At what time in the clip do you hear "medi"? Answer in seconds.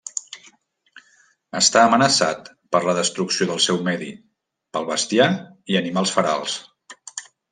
3.89-4.09